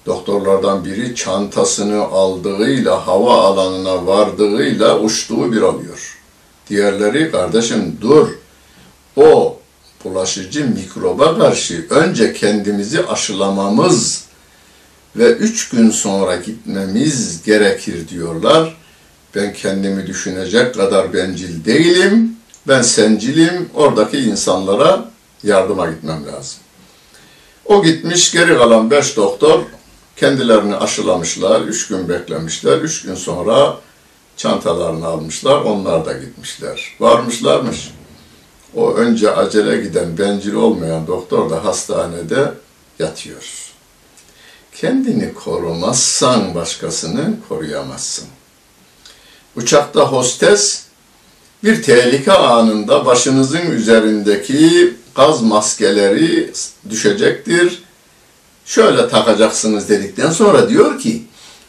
Doktorlardan 0.07 0.85
biri 0.85 1.15
çantasını 1.15 2.03
aldığıyla, 2.03 3.07
hava 3.07 3.43
alanına 3.43 4.07
vardığıyla 4.07 4.99
uçtuğu 4.99 5.53
bir 5.53 5.63
alıyor. 5.63 6.19
Diğerleri 6.69 7.31
kardeşim 7.31 7.99
dur, 8.01 8.29
o 9.17 9.59
bulaşıcı 10.05 10.69
mikroba 10.69 11.39
karşı 11.39 11.87
önce 11.91 12.33
kendimizi 12.33 13.07
aşılamamız 13.07 14.24
ve 15.17 15.33
üç 15.33 15.69
gün 15.69 15.91
sonra 15.91 16.37
gitmemiz 16.37 17.43
gerekir 17.43 18.09
diyorlar. 18.09 18.77
Ben 19.35 19.53
kendimi 19.53 20.07
düşünecek 20.07 20.75
kadar 20.75 21.13
bencil 21.13 21.65
değilim. 21.65 22.37
Ben 22.69 22.83
sencilim. 22.83 23.69
Oradaki 23.75 24.19
insanlara 24.19 25.11
yardıma 25.43 25.91
gitmem 25.91 26.27
lazım. 26.27 26.59
O 27.65 27.83
gitmiş 27.83 28.33
geri 28.33 28.59
kalan 28.59 28.91
beş 28.91 29.17
doktor 29.17 29.63
kendilerini 30.17 30.77
aşılamışlar. 30.77 31.61
Üç 31.61 31.89
gün 31.89 32.09
beklemişler. 32.09 32.79
Üç 32.79 33.03
gün 33.03 33.15
sonra 33.15 33.79
çantalarını 34.37 35.07
almışlar. 35.07 35.57
Onlar 35.61 36.07
da 36.07 36.13
gitmişler. 36.13 36.97
Varmışlarmış. 37.01 37.91
O 38.75 38.95
önce 38.95 39.31
acele 39.31 39.81
giden, 39.81 40.19
bencil 40.19 40.55
olmayan 40.55 41.07
doktor 41.07 41.51
da 41.51 41.65
hastanede 41.65 42.53
yatıyor. 42.99 43.64
Kendini 44.75 45.35
korumazsan 45.35 46.55
başkasını 46.55 47.35
koruyamazsın. 47.49 48.25
Uçakta 49.57 50.01
hostes 50.01 50.85
bir 51.65 51.83
tehlike 51.83 52.33
anında 52.33 53.07
başınızın 53.07 53.71
üzerindeki 53.71 54.95
gaz 55.15 55.43
maskeleri 55.43 56.53
düşecektir. 56.91 57.83
Şöyle 58.65 59.09
takacaksınız 59.09 59.89
dedikten 59.89 60.31
sonra 60.31 60.69
diyor 60.69 60.99
ki 60.99 61.23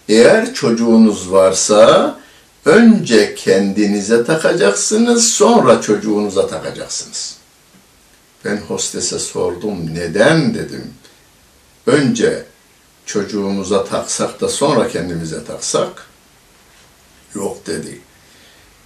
eğer 0.10 0.54
çocuğunuz 0.54 1.32
varsa 1.32 2.20
önce 2.66 3.36
kendinize 3.36 4.26
takacaksınız 4.26 5.32
sonra 5.32 5.82
çocuğunuza 5.82 6.48
takacaksınız. 6.48 7.38
Ben 8.46 8.58
hostese 8.58 9.20
sordum 9.20 9.96
neden 9.96 10.54
dedim. 10.54 10.94
Önce 11.88 12.46
çocuğumuza 13.06 13.86
taksak 13.86 14.42
da 14.42 14.50
sonra 14.50 14.88
kendimize 14.88 15.46
taksak? 15.46 16.08
Yok 17.36 17.68
dedi. 17.68 18.00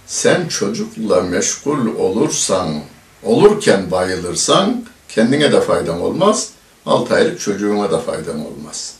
Sen 0.06 0.48
çocukla 0.48 1.20
meşgul 1.20 1.94
olursan, 1.96 2.80
olurken 3.22 3.90
bayılırsan 3.90 4.84
kendine 5.08 5.52
de 5.52 5.60
faydan 5.60 6.00
olmaz, 6.00 6.48
6 6.86 7.14
aylık 7.14 7.40
çocuğuna 7.40 7.90
da 7.90 7.98
faydan 7.98 8.46
olmaz. 8.46 8.94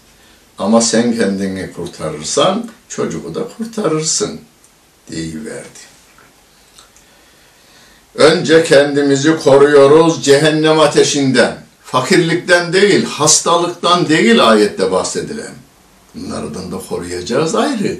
Ama 0.58 0.80
sen 0.80 1.16
kendini 1.16 1.72
kurtarırsan 1.72 2.70
çocuğu 2.88 3.34
da 3.34 3.40
kurtarırsın 3.56 4.40
deyiverdi. 5.10 5.90
Önce 8.14 8.64
kendimizi 8.64 9.36
koruyoruz 9.36 10.24
cehennem 10.24 10.80
ateşinden. 10.80 11.69
Fakirlikten 11.90 12.72
değil, 12.72 13.04
hastalıktan 13.04 14.08
değil 14.08 14.48
ayette 14.48 14.92
bahsedilen. 14.92 15.54
Bunlardan 16.14 16.72
da 16.72 16.78
koruyacağız 16.88 17.54
ayrı. 17.54 17.98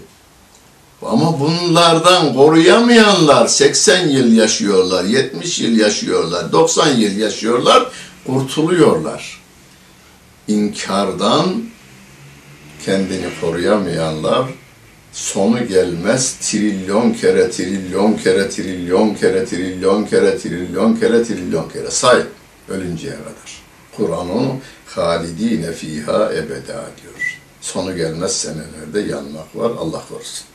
Ama 1.02 1.40
bunlardan 1.40 2.34
koruyamayanlar 2.34 3.46
80 3.46 4.08
yıl 4.08 4.32
yaşıyorlar, 4.32 5.04
70 5.04 5.60
yıl 5.60 5.78
yaşıyorlar, 5.78 6.52
90 6.52 6.88
yıl 6.88 7.16
yaşıyorlar, 7.16 7.90
kurtuluyorlar. 8.26 9.40
İnkardan 10.48 11.62
kendini 12.84 13.28
koruyamayanlar 13.40 14.46
sonu 15.12 15.66
gelmez 15.66 16.36
trilyon 16.40 17.12
kere 17.12 17.50
trilyon 17.50 18.14
kere 18.14 18.50
trilyon 18.50 19.14
kere 19.14 19.44
trilyon 19.44 20.04
kere 20.04 20.38
trilyon 20.38 20.96
kere 20.96 21.24
trilyon 21.24 21.68
kere 21.68 21.90
say 21.90 22.22
ölünceye 22.68 23.14
kadar. 23.14 23.59
Kur'an'ın 24.00 24.48
halidine 24.86 25.72
fiha 25.72 26.32
ebeda 26.32 26.80
diyor. 27.02 27.40
Sonu 27.60 27.96
gelmez 27.96 28.36
senelerde 28.36 29.12
yanmak 29.12 29.56
var. 29.56 29.70
Allah 29.80 30.02
korusun. 30.08 30.46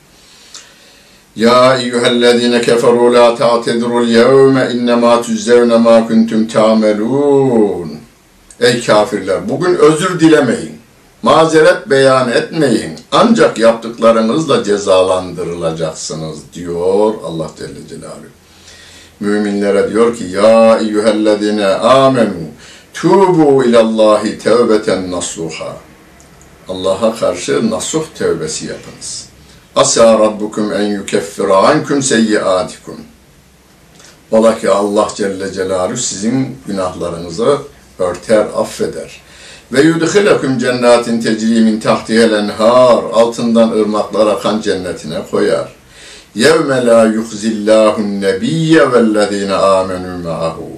Ya 1.36 1.78
eyyühellezine 1.78 2.62
keferu 2.62 3.14
la 3.14 3.36
ta'tedirul 3.36 4.08
yevme 4.08 4.70
innema 4.74 5.22
tüzzevne 5.22 5.78
ma 5.78 6.08
kuntum 6.08 6.48
ta'melun. 6.48 7.92
Ey 8.60 8.84
kafirler 8.84 9.50
bugün 9.50 9.76
özür 9.76 10.20
dilemeyin. 10.20 10.76
Mazeret 11.24 11.90
beyan 11.90 12.32
etmeyin. 12.32 13.00
Ancak 13.12 13.58
yaptıklarınızla 13.58 14.64
cezalandırılacaksınız 14.64 16.40
diyor 16.54 17.14
Allah 17.26 17.50
Celle 17.58 17.88
Celaluhu. 17.90 18.36
Müminlere 19.20 19.90
diyor 19.90 20.18
ki 20.18 20.24
ya 20.24 20.78
eyyühellezine 20.80 21.66
amenu 21.68 22.45
tubu 22.96 23.64
ilallahi 23.64 24.38
tevbeten 24.38 25.12
nasuha. 25.12 25.78
Allah'a 26.70 27.16
karşı 27.16 27.72
nasuh 27.72 28.04
tevbesi 28.18 28.66
yapınız. 28.66 29.26
Asa 29.76 30.20
rabbukum 30.20 30.74
en 30.74 30.82
yukeffira 30.82 31.58
ankum 31.58 32.04
seyyiatikum. 32.04 32.98
Ola 34.32 34.60
ki 34.60 34.70
Allah 34.70 35.08
Celle 35.16 35.54
Celaluhu 35.54 35.98
sizin 35.98 36.58
günahlarınızı 36.68 37.58
örter, 38.00 38.46
affeder. 38.58 39.22
Ve 39.74 39.82
yudhilekum 39.82 40.58
cennetin 40.58 41.22
tecri 41.22 41.62
min 41.62 41.80
tahtihel 41.80 42.34
enhar. 42.34 43.04
Altından 43.14 43.72
ırmaklar 43.72 44.28
akan 44.28 44.62
cennetine 44.62 45.18
koyar. 45.32 45.76
Yevme 46.36 46.86
la 46.86 47.06
yuhzillahun 47.06 48.22
nebiyye 48.22 48.92
vellezine 48.92 49.54
amenu 49.54 50.24
ma'ahu 50.24 50.75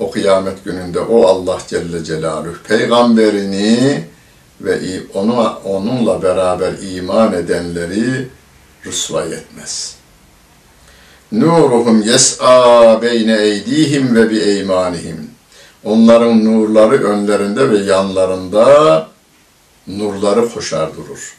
o 0.00 0.10
kıyamet 0.10 0.64
gününde 0.64 1.00
o 1.00 1.26
Allah 1.26 1.58
Celle 1.68 2.04
Celaluhu 2.04 2.62
peygamberini 2.68 4.04
ve 4.60 5.00
onu, 5.14 5.58
onunla 5.64 6.22
beraber 6.22 6.72
iman 6.82 7.32
edenleri 7.32 8.28
rüsvay 8.86 9.32
etmez. 9.32 9.94
Nuruhum 11.32 12.02
yes'a 12.02 13.02
beyne 13.02 13.36
eydihim 13.42 14.14
ve 14.14 14.30
bi 14.30 14.38
eymanihim. 14.38 15.30
Onların 15.84 16.44
nurları 16.44 17.04
önlerinde 17.04 17.70
ve 17.70 17.78
yanlarında 17.78 19.06
nurları 19.86 20.48
koşar 20.48 20.96
durur. 20.96 21.36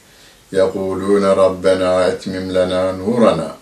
Yekulûne 0.52 1.36
Rabbena 1.36 2.04
etmim 2.04 2.56
lena 2.56 2.93
nurana. 2.93 3.56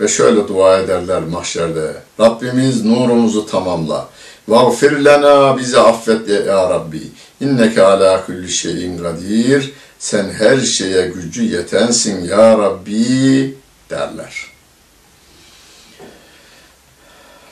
Ve 0.00 0.08
şöyle 0.08 0.48
dua 0.48 0.78
ederler 0.78 1.22
mahşerde. 1.22 1.94
Rabbimiz 2.20 2.84
nurumuzu 2.84 3.46
tamamla. 3.46 4.08
Vagfir 4.50 5.04
lena 5.04 5.58
bizi 5.58 5.80
affet 5.80 6.28
ya 6.28 6.70
Rabbi. 6.70 7.02
İnneke 7.40 7.82
ala 7.82 8.26
kulli 8.26 8.48
şeyin 8.48 8.98
kadir. 8.98 9.72
Sen 9.98 10.30
her 10.30 10.60
şeye 10.60 11.08
gücü 11.08 11.42
yetensin 11.42 12.24
ya 12.24 12.58
Rabbi 12.58 13.54
derler. 13.90 14.46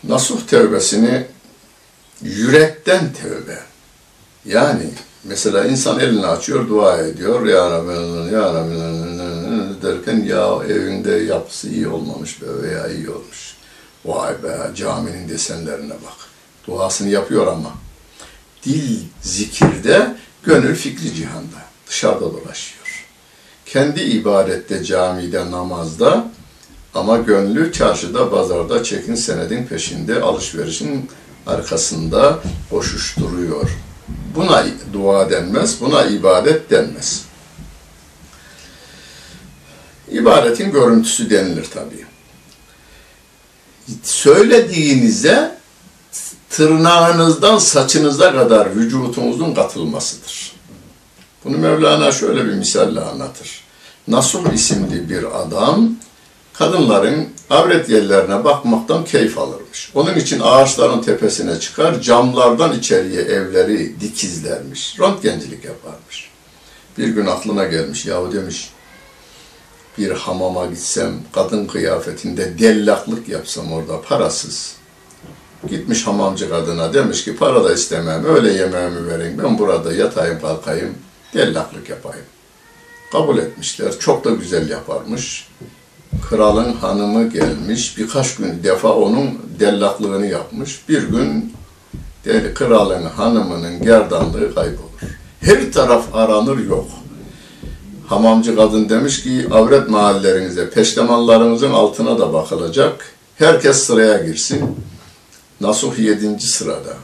Nasuh 0.05 0.41
tevbesini 0.47 1.27
yürekten 2.23 3.13
tevbe. 3.13 3.59
Yani 4.45 4.91
mesela 5.25 5.65
insan 5.65 6.01
elini 6.01 6.27
açıyor, 6.27 6.69
dua 6.69 6.99
ediyor. 6.99 7.47
Ya 7.47 7.71
Rabbi, 7.71 8.35
ya 8.35 8.55
Rabbi 8.55 8.75
derken 9.83 10.25
ya 10.25 10.59
evinde 10.69 11.13
yapısı 11.13 11.69
iyi 11.69 11.89
olmamış 11.89 12.43
be 12.43 12.47
veya 12.63 12.89
iyi 12.89 13.11
olmuş. 13.11 13.57
Vay 14.05 14.43
be 14.43 14.75
caminin 14.75 15.29
desenlerine 15.29 15.95
bak 15.95 16.28
Duasını 16.69 17.09
yapıyor 17.09 17.47
ama. 17.47 17.73
Dil 18.65 19.01
zikirde, 19.23 20.17
gönül 20.43 20.75
fikri 20.75 21.15
cihanda. 21.15 21.63
Dışarıda 21.89 22.21
dolaşıyor. 22.21 23.07
Kendi 23.67 24.01
ibadette, 24.01 24.85
camide, 24.85 25.51
namazda 25.51 26.31
ama 26.95 27.17
gönlü 27.17 27.73
çarşıda, 27.73 28.31
pazarda, 28.31 28.85
çekin 28.85 29.15
senedin 29.15 29.67
peşinde, 29.67 30.21
alışverişin 30.21 31.11
arkasında 31.47 32.39
koşuşturuyor. 32.71 33.71
Buna 34.35 34.67
dua 34.93 35.31
denmez, 35.31 35.81
buna 35.81 36.05
ibadet 36.05 36.71
denmez. 36.71 37.25
İbadetin 40.11 40.73
görüntüsü 40.73 41.31
denilir 41.31 41.67
tabii. 41.75 42.07
Söylediğinize 44.03 45.58
tırnağınızdan 46.59 47.59
saçınıza 47.59 48.33
kadar 48.33 48.77
vücutunuzun 48.77 49.55
katılmasıdır. 49.55 50.53
Bunu 51.45 51.59
Mevlana 51.59 52.13
şöyle 52.13 52.45
bir 52.45 52.53
misalle 52.53 53.01
anlatır. 53.01 53.65
Nasuh 54.09 54.53
isimli 54.53 55.11
bir 55.11 55.41
adam 55.41 55.91
kadınların 56.53 57.29
avret 57.51 57.89
yerlerine 57.89 58.45
bakmaktan 58.45 59.05
keyif 59.05 59.39
alırmış. 59.39 59.91
Onun 59.95 60.15
için 60.15 60.41
ağaçların 60.41 61.03
tepesine 61.03 61.61
çıkar, 61.61 62.01
camlardan 62.01 62.79
içeriye 62.79 63.23
evleri 63.23 64.01
dikizlermiş. 64.01 65.01
Röntgencilik 65.01 65.65
yaparmış. 65.65 66.31
Bir 66.99 67.09
gün 67.09 67.27
aklına 67.27 67.65
gelmiş, 67.65 68.07
yahu 68.07 68.33
demiş, 68.33 68.71
bir 69.99 70.11
hamama 70.11 70.67
gitsem, 70.67 71.13
kadın 71.33 71.67
kıyafetinde 71.67 72.59
dellaklık 72.59 73.29
yapsam 73.29 73.73
orada 73.73 74.03
parasız. 74.03 74.78
Gitmiş 75.69 76.07
hamamcı 76.07 76.51
kadına 76.51 76.95
demiş 76.95 77.25
ki 77.25 77.37
para 77.37 77.65
da 77.65 77.73
istemem, 77.73 78.25
öyle 78.25 78.53
yemeğimi 78.53 79.07
verin, 79.07 79.39
ben 79.39 79.59
burada 79.59 79.93
yatayım 79.93 80.41
kalkayım, 80.41 80.95
dellaklık 81.35 81.89
yapayım. 81.89 82.27
Kabul 83.13 83.39
etmişler, 83.39 83.99
çok 83.99 84.25
da 84.25 84.31
güzel 84.31 84.71
yaparmış 84.71 85.49
kralın 86.29 86.73
hanımı 86.73 87.29
gelmiş, 87.29 87.99
birkaç 87.99 88.37
gün 88.37 88.63
defa 88.63 88.93
onun 88.93 89.39
dellaklığını 89.61 90.27
yapmış. 90.27 90.89
Bir 90.89 91.03
gün 91.03 91.53
kralın 92.55 93.05
hanımının 93.05 93.83
gerdanlığı 93.83 94.55
kaybolur. 94.55 94.89
Her 95.41 95.73
taraf 95.73 96.15
aranır 96.15 96.59
yok. 96.59 96.87
Hamamcı 98.07 98.57
kadın 98.57 98.89
demiş 98.89 99.23
ki 99.23 99.47
avret 99.51 99.89
mahallelerinize, 99.89 100.71
peştemallarınızın 100.71 101.73
altına 101.73 102.19
da 102.19 102.33
bakılacak. 102.33 103.13
Herkes 103.37 103.77
sıraya 103.77 104.25
girsin. 104.27 104.77
Nasuh 105.61 105.99
yedinci 105.99 106.47
sırada. 106.47 106.97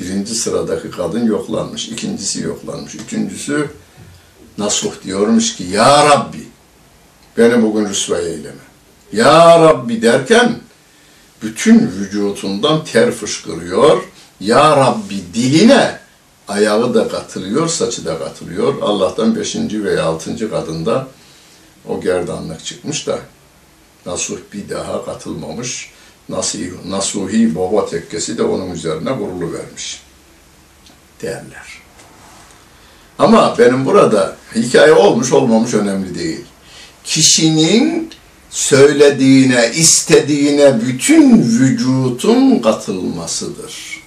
Birinci 0.00 0.34
sıradaki 0.34 0.90
kadın 0.90 1.26
yoklanmış, 1.26 1.88
ikincisi 1.88 2.42
yoklanmış, 2.42 2.94
üçüncüsü 2.94 3.70
Nasuh 4.58 5.02
diyormuş 5.04 5.56
ki 5.56 5.64
Ya 5.64 6.10
Rabbi 6.10 6.48
Beni 7.38 7.62
bugün 7.62 7.88
rüsvay 7.88 8.26
eyleme. 8.26 8.64
Ya 9.12 9.60
Rabbi 9.60 10.02
derken 10.02 10.60
bütün 11.42 11.78
vücutundan 11.88 12.84
ter 12.84 13.10
fışkırıyor. 13.10 14.02
Ya 14.40 14.76
Rabbi 14.76 15.22
diline 15.34 15.98
ayağı 16.48 16.94
da 16.94 17.08
katılıyor, 17.08 17.68
saçı 17.68 18.04
da 18.04 18.18
katılıyor. 18.18 18.82
Allah'tan 18.82 19.36
beşinci 19.36 19.84
veya 19.84 20.04
altıncı 20.04 20.50
kadında 20.50 21.08
o 21.88 22.00
gerdanlık 22.00 22.64
çıkmış 22.64 23.06
da 23.06 23.18
Nasuh 24.06 24.38
bir 24.52 24.68
daha 24.68 25.04
katılmamış. 25.04 25.93
Nasuhi, 26.28 26.72
Nasuhi 26.88 27.54
baba 27.54 27.86
tekkesi 27.86 28.38
de 28.38 28.42
onun 28.42 28.70
üzerine 28.70 29.12
vurulu 29.12 29.52
vermiş 29.52 30.02
derler. 31.22 31.82
Ama 33.18 33.58
benim 33.58 33.86
burada 33.86 34.36
hikaye 34.54 34.92
olmuş 34.92 35.32
olmamış 35.32 35.74
önemli 35.74 36.14
değil 36.14 36.44
kişinin 37.04 38.10
söylediğine, 38.50 39.70
istediğine 39.74 40.80
bütün 40.80 41.42
vücutun 41.42 42.58
katılmasıdır. 42.58 44.04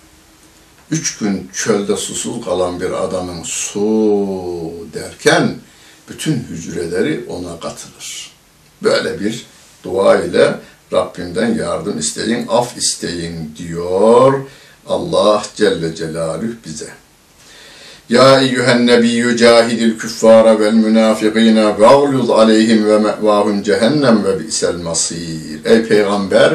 Üç 0.92 1.18
gün 1.18 1.50
çölde 1.54 1.98
susuz 1.98 2.46
kalan 2.46 2.80
bir 2.80 2.92
adamın 2.92 3.44
su 3.44 3.80
derken 4.94 5.56
bütün 6.10 6.34
hücreleri 6.34 7.26
ona 7.30 7.60
katılır. 7.60 8.32
Böyle 8.84 9.20
bir 9.20 9.46
dua 9.84 10.22
ile 10.22 10.60
Rabbimden 10.94 11.56
yardım 11.56 12.00
isteyin, 12.00 12.48
af 12.48 12.78
isteyin 12.78 13.56
diyor 13.58 14.34
Allah 14.88 15.44
Celle 15.56 15.96
Celaluhu 15.96 16.52
bize. 16.66 16.90
Ya 18.10 18.42
eyyühen 18.42 18.88
nebiyyü 18.88 19.38
cahidil 19.38 20.00
küffara 20.00 20.60
vel 20.60 20.74
münafikine 20.74 21.80
ve 21.80 21.88
agluz 21.88 22.30
aleyhim 22.30 22.86
ve 22.86 23.00
me'vahum 23.00 23.64
cehennem 23.64 24.24
ve 24.24 24.40
bi'sel 24.40 24.76
masir. 24.76 25.66
Ey 25.66 25.84
peygamber 25.84 26.54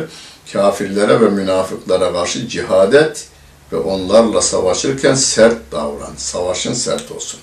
kafirlere 0.53 1.21
ve 1.21 1.31
münafıklara 1.31 2.13
karşı 2.13 2.49
cihad 2.49 2.93
et 2.93 3.27
ve 3.73 3.77
onlarla 3.77 4.41
savaşırken 4.41 5.15
sert 5.15 5.73
davran. 5.73 6.15
Savaşın 6.17 6.75
sert 6.75 7.13
olsun. 7.13 7.41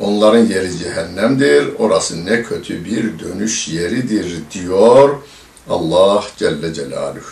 Onların 0.00 0.46
yeri 0.46 0.78
cehennemdir. 0.78 1.68
Orası 1.78 2.26
ne 2.26 2.42
kötü 2.42 2.84
bir 2.84 3.18
dönüş 3.18 3.68
yeridir 3.68 4.36
diyor 4.52 5.10
Allah 5.68 6.24
Celle 6.36 6.74
Celaluhu. 6.74 7.24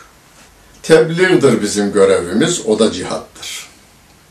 Tebliğdir 0.82 1.62
bizim 1.62 1.92
görevimiz, 1.92 2.66
o 2.66 2.78
da 2.78 2.92
cihattır 2.92 3.72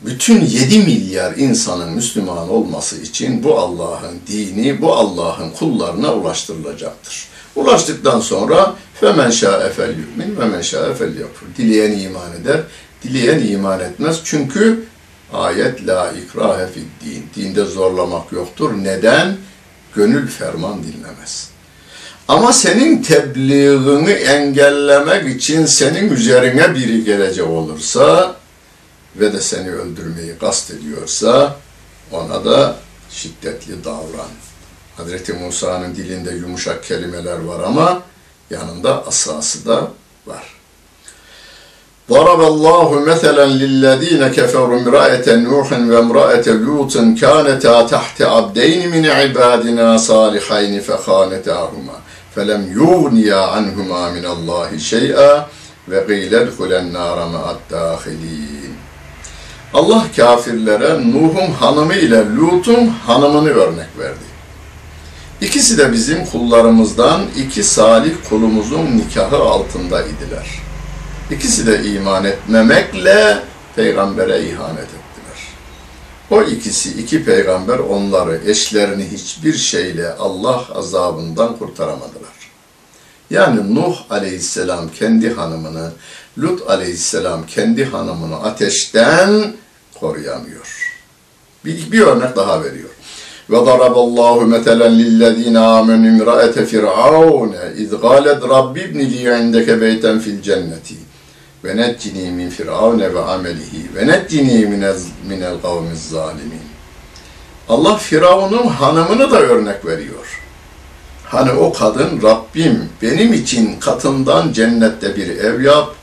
bütün 0.06 0.40
7 0.40 0.78
milyar 0.78 1.36
insanın 1.36 1.92
Müslüman 1.92 2.50
olması 2.50 2.96
için 2.96 3.44
bu 3.44 3.58
Allah'ın 3.58 4.20
dini, 4.26 4.82
bu 4.82 4.94
Allah'ın 4.94 5.50
kullarına 5.50 6.14
ulaştırılacaktır. 6.14 7.28
Ulaştıktan 7.56 8.20
sonra 8.20 8.74
femen 9.00 9.30
şa'e 9.30 9.70
fel 9.70 9.94
yu'min 9.98 10.40
ve 10.40 10.44
men 10.44 10.62
yapur. 11.20 11.46
Dileyen 11.56 11.98
iman 11.98 12.32
eder, 12.32 12.60
dileyen 13.02 13.46
iman 13.46 13.80
etmez. 13.80 14.20
Çünkü 14.24 14.84
ayet 15.32 15.86
la 15.86 16.12
ikrahe 16.12 16.66
fid 16.66 17.06
din. 17.06 17.24
Dinde 17.36 17.64
zorlamak 17.64 18.32
yoktur. 18.32 18.70
Neden? 18.82 19.36
Gönül 19.94 20.28
ferman 20.28 20.78
dinlemez. 20.82 21.51
Ama 22.27 22.53
senin 22.53 23.01
tebliğini 23.01 24.11
engellemek 24.11 25.35
için 25.35 25.65
senin 25.65 26.09
üzerine 26.09 26.75
biri 26.75 27.03
gelecek 27.03 27.47
olursa 27.47 28.35
ve 29.15 29.33
de 29.33 29.41
seni 29.41 29.71
öldürmeyi 29.71 30.37
kast 30.39 30.71
ediyorsa 30.71 31.55
ona 32.11 32.45
da 32.45 32.75
şiddetli 33.09 33.83
davran. 33.83 34.31
Hazreti 34.97 35.33
Musa'nın 35.33 35.95
dilinde 35.95 36.31
yumuşak 36.31 36.83
kelimeler 36.83 37.39
var 37.39 37.63
ama 37.63 38.01
yanında 38.49 39.07
asası 39.07 39.65
da 39.65 39.91
var. 40.25 40.57
ضرب 42.09 42.41
الله 42.41 42.89
مثلا 43.11 43.45
للذين 43.45 44.27
كفروا 44.27 44.79
امرأة 44.79 45.27
نوح 45.35 45.71
وامرأة 45.71 46.47
لوط 46.47 46.93
كانتا 47.21 47.75
تحت 47.81 48.21
عبدين 48.21 48.91
من 48.93 49.05
عبادنا 49.05 49.97
صالحين 49.97 50.79
فخانتاهما 50.87 51.97
felem 52.34 52.72
yughniya 52.72 53.46
anhuma 53.48 54.10
min 54.10 54.24
Allahi 54.24 54.80
şey'a 54.80 55.48
ve 55.88 56.06
qilel 56.06 56.48
hulen 56.48 56.92
nara 56.92 57.26
ma'addâhilîn. 57.26 58.74
Allah 59.74 60.06
kafirlere 60.16 61.12
Nuh'un 61.12 61.52
hanımı 61.52 61.94
ile 61.94 62.24
Lut'un 62.36 62.86
hanımını 62.86 63.48
örnek 63.48 63.98
verdi. 63.98 64.32
İkisi 65.40 65.78
de 65.78 65.92
bizim 65.92 66.26
kullarımızdan 66.26 67.22
iki 67.36 67.62
salih 67.64 68.12
kulumuzun 68.28 68.98
nikahı 68.98 69.36
altında 69.36 70.02
idiler. 70.02 70.48
İkisi 71.30 71.66
de 71.66 71.84
iman 71.84 72.24
etmemekle 72.24 73.38
peygambere 73.76 74.48
ihanet 74.48 74.78
ettiler. 74.78 75.02
O 76.30 76.42
ikisi, 76.42 77.00
iki 77.00 77.24
peygamber 77.24 77.78
onları, 77.78 78.40
eşlerini 78.46 79.08
hiçbir 79.12 79.54
şeyle 79.54 80.12
Allah 80.12 80.64
azabından 80.74 81.56
kurtaramadı. 81.56 82.21
Yani 83.32 83.74
Nuh 83.74 83.96
aleyhisselam 84.10 84.88
kendi 84.98 85.32
hanımını, 85.32 85.90
Lut 86.38 86.70
aleyhisselam 86.70 87.46
kendi 87.46 87.84
hanımını 87.84 88.36
ateşten 88.42 89.52
koruyamıyor. 90.00 90.92
Bir, 91.64 91.92
bir 91.92 92.00
örnek 92.00 92.36
daha 92.36 92.64
veriyor. 92.64 92.88
Amenu 95.58 96.08
imraete 96.08 96.66
firavune 96.66 97.56
iz 97.76 97.90
galet 97.90 98.42
rabbi 98.42 98.80
ibni 98.80 99.10
li 99.10 99.42
indeke 99.42 99.80
beyten 99.80 100.18
fil 100.18 100.42
cenneti 100.42 100.94
ve 101.64 101.76
neccini 101.76 102.30
min 102.30 102.50
firavune 102.50 103.14
ve 103.14 103.20
amelihi 103.20 103.94
ve 103.94 104.06
neccini 104.06 104.66
minel, 104.66 104.96
minel 105.28 105.60
kavmiz 105.62 106.08
zalimin. 106.08 106.62
Allah 107.68 107.96
Firavun'un 107.96 108.66
hanımını 108.66 109.30
da 109.30 109.40
örnek 109.40 109.86
veriyor. 109.86 110.41
Hani 111.32 111.52
o 111.52 111.72
kadın 111.72 112.22
Rabbim 112.22 112.88
benim 113.02 113.32
için 113.32 113.80
katından 113.80 114.52
cennette 114.52 115.16
bir 115.16 115.26
ev 115.26 115.60
yap, 115.60 115.94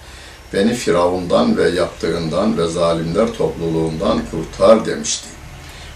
beni 0.54 0.74
Firavundan 0.74 1.58
ve 1.58 1.70
yaptığından 1.70 2.58
ve 2.58 2.68
zalimler 2.68 3.34
topluluğundan 3.34 4.20
kurtar 4.32 4.86
demişti. 4.86 5.28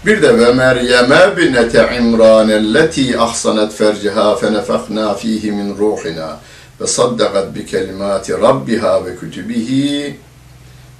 Bir 0.06 0.22
de 0.22 0.38
ve 0.38 0.52
Meryem'e 0.52 1.36
binete 1.36 1.96
İmran 1.98 2.48
elleti 2.48 3.18
ahsanet 3.18 3.72
ferciha 3.72 4.36
fenefekna 4.36 5.14
fihi 5.14 5.52
min 5.52 5.76
ruhina 5.78 6.40
ve 6.80 6.86
saddakat 6.86 7.54
bi 7.54 7.66
kelimati 7.66 8.32
rabbiha 8.32 9.04
ve 9.04 9.16
kütübihi 9.16 10.16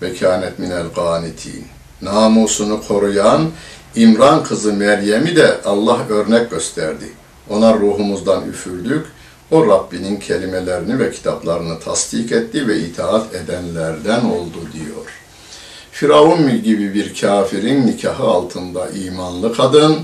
ve 0.02 0.14
kânet 0.14 0.58
minel 0.58 0.86
gânitin. 0.96 1.66
Namusunu 2.02 2.80
koruyan 2.88 3.50
İmran 3.96 4.44
kızı 4.44 4.72
Meryem'i 4.72 5.36
de 5.36 5.60
Allah 5.64 5.98
örnek 6.08 6.50
gösterdi. 6.50 7.23
Ona 7.50 7.74
ruhumuzdan 7.74 8.48
üfürdük. 8.48 9.06
O 9.50 9.66
Rabbinin 9.66 10.16
kelimelerini 10.16 10.98
ve 10.98 11.10
kitaplarını 11.10 11.80
tasdik 11.80 12.32
etti 12.32 12.68
ve 12.68 12.78
itaat 12.80 13.34
edenlerden 13.34 14.24
oldu 14.24 14.58
diyor. 14.72 15.20
Firavun 15.92 16.62
gibi 16.62 16.94
bir 16.94 17.20
kafirin 17.20 17.86
nikahı 17.86 18.24
altında 18.24 18.90
imanlı 18.90 19.56
kadın, 19.56 19.98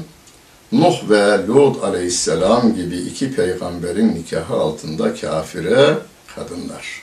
Nuh 0.72 1.10
ve 1.10 1.46
Lut 1.46 1.84
aleyhisselam 1.84 2.74
gibi 2.74 2.96
iki 2.96 3.34
peygamberin 3.34 4.14
nikahı 4.14 4.54
altında 4.54 5.14
kafire 5.14 5.98
kadınlar. 6.34 7.02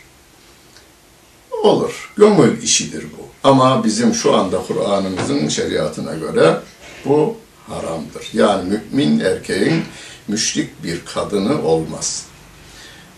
Olur, 1.63 2.13
gönül 2.17 2.63
işidir 2.63 3.03
bu. 3.03 3.49
Ama 3.49 3.83
bizim 3.83 4.13
şu 4.13 4.35
anda 4.35 4.61
Kur'an'ımızın 4.67 5.47
şeriatına 5.47 6.13
göre 6.13 6.57
bu 7.05 7.35
haramdır. 7.67 8.29
Yani 8.33 8.79
mümin 8.91 9.19
erkeğin 9.19 9.83
müşrik 10.27 10.83
bir 10.83 11.05
kadını 11.05 11.61
olmaz. 11.61 12.25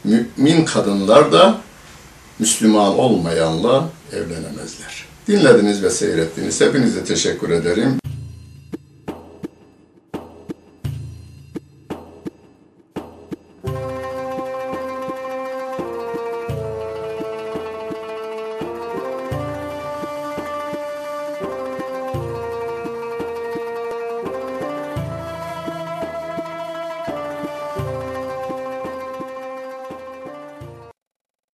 Mümin 0.04 0.66
kadınlar 0.66 1.32
da 1.32 1.62
Müslüman 2.40 3.00
olmayanla 3.00 3.90
evlenemezler. 4.14 5.06
Dinlediniz 5.28 5.84
ve 5.84 5.90
seyrettiniz. 5.90 6.62
Hepinize 6.62 7.04
teşekkür 7.04 7.50
ederim. 7.50 8.00